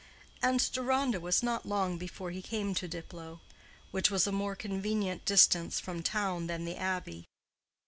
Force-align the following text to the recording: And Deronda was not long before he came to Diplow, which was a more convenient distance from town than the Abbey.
And 0.41 0.71
Deronda 0.71 1.19
was 1.19 1.43
not 1.43 1.63
long 1.67 1.99
before 1.99 2.31
he 2.31 2.41
came 2.41 2.73
to 2.73 2.87
Diplow, 2.87 3.39
which 3.91 4.09
was 4.09 4.25
a 4.25 4.31
more 4.31 4.55
convenient 4.55 5.25
distance 5.25 5.79
from 5.79 6.01
town 6.01 6.47
than 6.47 6.65
the 6.65 6.75
Abbey. 6.75 7.27